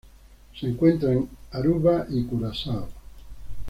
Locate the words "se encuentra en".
0.59-1.29